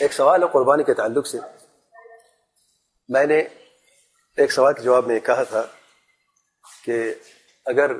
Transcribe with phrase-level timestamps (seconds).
[0.00, 1.38] ایک سوال ہے قربانی کے تعلق سے۔
[3.08, 3.38] میں نے
[4.38, 5.62] ایک سوال کے جواب میں کہا تھا
[6.84, 7.02] کہ
[7.66, 7.92] اگر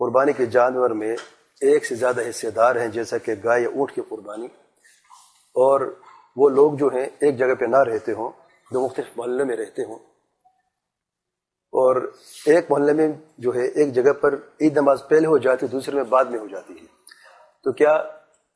[0.00, 1.14] قربانی کے جانور میں
[1.62, 4.46] ایک سے زیادہ حصے دار ہیں، جیسا کہ گائے یا اونٹ کی قربانی،
[5.56, 5.80] اور
[6.36, 8.30] وہ لوگ جو ہیں ایک جگہ پہ نہ رہتے ہوں،
[8.70, 9.98] جو مختلف محلے میں رہتے ہوں،
[11.72, 12.00] اور
[12.46, 13.08] ایک محلے میں
[13.38, 16.46] جو ہے ایک جگہ پر عید نماز پہلے ہو جاتی، دوسرے میں بعد میں ہو
[16.48, 16.86] جاتی ہے،
[17.64, 17.96] تو کیا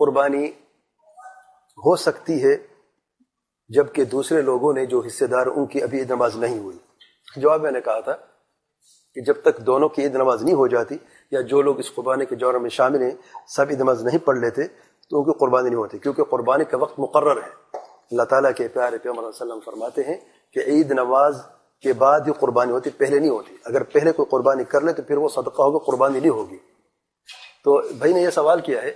[0.00, 0.50] قربانی
[1.84, 2.56] ہو سکتی ہے
[3.68, 6.78] جبکہ دوسرے لوگوں نے جو حصے دار ان کی ابھی عید نماز نہیں ہوئی۔
[7.36, 8.12] جواب میں نے کہا تھا
[9.14, 10.96] کہ جب تک دونوں کی عید نماز نہیں ہو جاتی
[11.30, 13.10] یا جو لوگ اس قربانی کے جوڑوں میں شامل ہیں،
[13.48, 14.66] سب عید نماز نہیں پڑھ لیتے،
[15.10, 17.78] تو ان کی قربانی نہیں ہوتی۔ کیونکہ قربانی کا وقت مقرر ہے۔
[18.10, 20.16] اللہ تعالیٰ کے پیارے پیغمبر علیہ وسلم فرماتے ہیں
[20.52, 21.42] کہ عید نماز
[21.80, 25.02] کے بعد ہی قربانی ہوتی، پہلے نہیں ہوتی۔ اگر پہلے کوئی قربانی کر لے تو
[25.02, 26.56] پھر وہ صدقہ ہوگا، قربانی نہیں ہوگی۔
[27.64, 28.92] تو بھائی نے یہ سوال کیا ہے،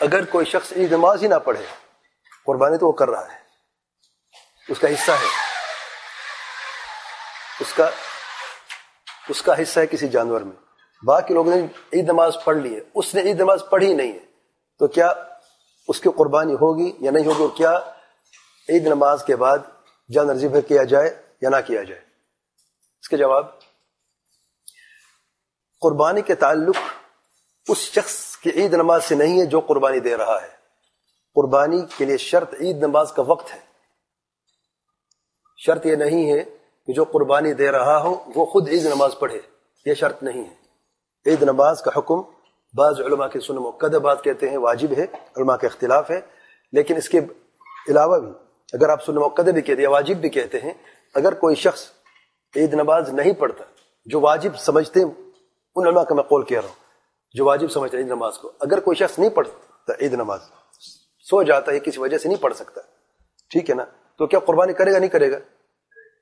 [0.00, 1.89] اگر کوئی شخص عید نماز ہی نہ پڑھے
[2.46, 3.38] قربانی تو وہ کر رہا ہے۔
[4.68, 5.26] اس کا حصہ ہے۔
[7.60, 7.90] اس کا
[9.28, 10.56] اس کا حصہ ہے کسی جانور میں۔
[11.04, 14.18] باقی لوگوں نے عید نماز پڑھ لی ہے۔ اس نے عید نماز پڑھی نہیں ہے۔
[14.78, 15.12] تو کیا
[15.88, 17.72] اس کی قربانی ہوگی یا نہیں ہوگی؟ اور کیا
[18.68, 19.58] عید نماز کے بعد
[20.14, 22.00] جان ذبح کیا جائے یا نہ کیا جائے؟
[23.00, 23.60] اس کے جواب،
[25.80, 26.76] قربانی کے تعلق
[27.68, 30.59] اس شخص کی عید نماز سے نہیں ہے جو قربانی دے رہا ہے۔
[31.34, 33.58] قربانی کے لیے شرط عید نماز کا وقت ہے۔
[35.56, 36.44] شرط یہ نہیں ہے
[36.86, 39.40] کہ جو قربانی دے رہا ہو وہ خود عید نماز پڑھے،
[39.86, 40.54] یہ شرط نہیں ہے۔
[41.30, 42.20] عید نماز کا حکم
[42.76, 45.04] بعض علماء کے سن مقد بات کہتے ہیں، واجب ہے،
[45.36, 46.20] علماء کے اختلاف ہے۔
[46.72, 47.18] لیکن اس کے
[47.88, 48.30] علاوہ بھی
[48.72, 50.72] اگر آپ سن مقد بھی کہتے ہیں واجب بھی کہتے ہیں،
[51.14, 51.84] اگر کوئی شخص
[52.56, 53.64] عید نماز نہیں پڑھتا،
[54.04, 56.76] جو واجب سمجھتے ان علماء کا میں قول کہہ رہا ہوں،
[57.34, 60.40] جو واجب سمجھتا عید نماز کو، اگر کوئی شخص نہیں پڑھتا عید نماز
[61.30, 62.80] سو جاتا ہے کسی وجہ سے نہیں پڑھ سکتا۔
[63.50, 63.84] ٹھیک ہے نا؟
[64.18, 65.38] تو کیا قربانی کرے گا، نہیں کرے گا؟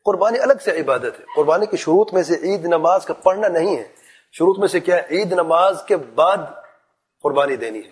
[0.05, 3.77] قربانی الگ سے عبادت ہے۔ قربانی کی شروط میں سے عید نماز کا پڑھنا نہیں
[3.77, 3.89] ہے۔
[4.33, 6.37] شروط میں سے کیا عید نماز کے بعد
[7.23, 7.91] قربانی دینی ہے۔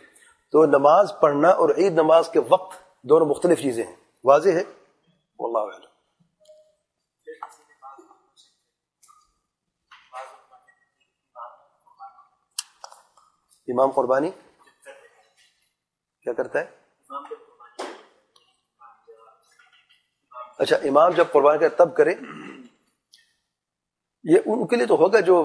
[0.52, 4.62] تو نماز پڑھنا اور عید نماز کے وقت دونوں مختلف چیزیں ہیں۔ واضح ہے؟
[5.38, 5.86] واللہ علم
[13.68, 14.30] امام قربانی؟
[16.22, 16.85] کیا کرتا ہے؟
[20.58, 22.14] اچھا امام جب قربانی کرے تب کرے
[24.24, 25.36] یہ ان کے لیے تو ہوگا جو،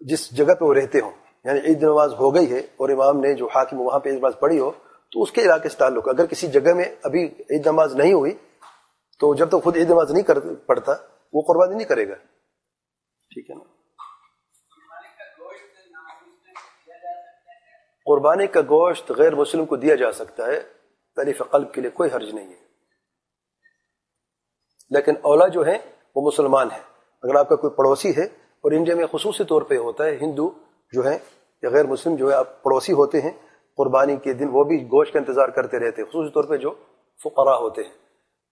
[0.00, 1.10] جس جگہ پہ وہ رہتے ہوں
[1.44, 4.32] یعنی عید نماز ہو گئی ہے اور امام نے جو حاکم وہاں پہ عید نماز
[4.40, 4.70] پڑھی ہو،
[5.12, 8.32] تو اس کے علاقے سے تعلق، اگر کسی جگہ میں ابھی عید نماز نہیں ہوئی،
[9.20, 10.92] تو جب تک خود عید نماز نہیں کر پڑتا
[11.32, 12.14] وہ قربانی نہیں کرے گا۔
[13.30, 13.64] ٹھیک ہے نا؟
[18.06, 20.60] قربانی کا گوشت غیر مسلم کو دیا جا سکتا ہے
[21.16, 22.63] تعریف قلب کے لیے کوئی حرج نہیں ہے۔
[24.90, 25.78] لیکن اولا جو ہے
[26.16, 26.82] وہ مسلمان ہیں۔
[27.22, 30.50] اگر آپ کا کوئی پڑوسی ہے اور انڈیا میں خصوصی طور پہ ہوتا ہے، ہندو
[30.92, 31.18] جو ہے
[31.62, 33.30] یا غیر مسلم جو ہے آپ پڑوسی ہوتے ہیں،
[33.76, 36.70] قربانی کے دن وہ بھی گوشت کا انتظار کرتے رہتے ہیں، خصوصی طور پہ جو
[37.24, 37.90] فقراء ہوتے ہیں۔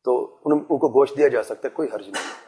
[0.04, 2.41] تو ان کو گوشت دیا جا سکتا ہے، کوئی حرج نہیں۔